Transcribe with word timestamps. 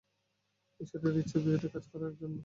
ঈশ্বরের 0.79 1.19
ইচ্ছের 1.21 1.41
বিরুদ্ধে 1.45 1.69
কাজ 1.73 1.83
করার 1.91 2.13
জন্য! 2.19 2.35